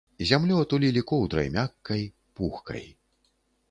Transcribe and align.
Зямлю 0.29 0.55
атулілі 0.63 1.03
коўдрай 1.13 1.53
мяккай, 1.59 2.03
пухкай. 2.35 2.85